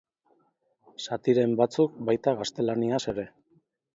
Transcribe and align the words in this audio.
Zatiren 1.07 1.53
batzuk 1.59 2.01
baita 2.09 2.35
gaztelaniaz 2.41 3.01
ere. 3.15 3.29